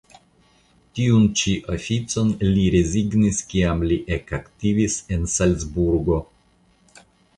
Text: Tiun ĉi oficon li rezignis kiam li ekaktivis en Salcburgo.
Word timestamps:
Tiun 0.99 1.25
ĉi 1.41 1.51
oficon 1.73 2.31
li 2.55 2.65
rezignis 2.75 3.41
kiam 3.51 3.85
li 3.91 3.99
ekaktivis 4.17 4.97
en 5.17 5.33
Salcburgo. 5.39 6.19